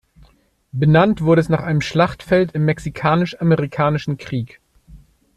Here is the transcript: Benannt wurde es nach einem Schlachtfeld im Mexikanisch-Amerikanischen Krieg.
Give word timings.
Benannt 0.71 1.21
wurde 1.21 1.41
es 1.41 1.49
nach 1.49 1.61
einem 1.61 1.79
Schlachtfeld 1.81 2.53
im 2.53 2.65
Mexikanisch-Amerikanischen 2.65 4.17
Krieg. 4.17 4.59